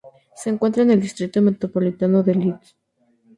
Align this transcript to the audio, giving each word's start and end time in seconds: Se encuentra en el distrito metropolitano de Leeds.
Se 0.35 0.49
encuentra 0.49 0.81
en 0.81 0.89
el 0.89 0.99
distrito 0.99 1.43
metropolitano 1.43 2.23
de 2.23 2.33
Leeds. 2.33 2.75